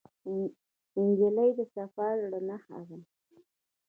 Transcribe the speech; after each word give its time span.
نجلۍ 1.03 1.49
د 1.57 1.59
صفا 1.73 2.07
زړه 2.21 2.39
نښه 2.47 2.79
ده. 2.87 2.97